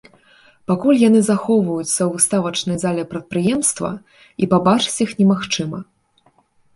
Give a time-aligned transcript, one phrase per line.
[0.69, 3.91] Пакуль яны захоўваюцца ў выставачнай зале прадпрыемства,
[4.45, 5.79] і пабачыць іх немагчыма.